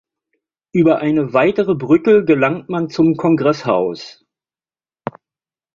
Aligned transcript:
Über 0.71 0.97
eine 0.97 1.33
weitere 1.33 1.75
Brücke 1.75 2.25
gelangt 2.25 2.69
man 2.69 2.89
zum 2.89 3.17
Kongresshaus. 3.17 4.25